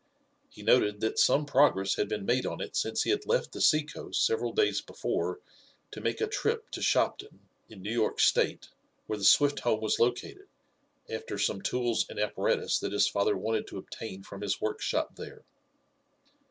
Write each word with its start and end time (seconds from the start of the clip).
He 0.49 0.63
noted 0.63 0.99
that 1.01 1.19
some 1.19 1.45
progress 1.45 1.93
had 1.95 2.09
been 2.09 2.25
made 2.25 2.43
on 2.47 2.59
it 2.59 2.75
since 2.75 3.03
he 3.03 3.11
had 3.11 3.27
left 3.27 3.51
the 3.51 3.61
seacoast 3.61 4.25
several 4.25 4.51
days 4.51 4.81
before 4.81 5.41
to 5.91 6.01
make 6.01 6.19
a 6.19 6.25
trip 6.25 6.71
to 6.71 6.81
Shopton, 6.81 7.41
in 7.69 7.83
New 7.83 7.93
York 7.93 8.19
State, 8.19 8.69
where 9.05 9.19
the 9.19 9.23
Swift 9.23 9.59
home 9.59 9.79
was 9.79 9.99
located, 9.99 10.47
after 11.07 11.37
some 11.37 11.61
tools 11.61 12.07
and 12.09 12.19
apparatus 12.19 12.79
that 12.79 12.93
his 12.93 13.07
father 13.07 13.37
wanted 13.37 13.67
to 13.67 13.77
obtain 13.77 14.23
from 14.23 14.41
his 14.41 14.59
workshop 14.59 15.13
there. 15.17 15.43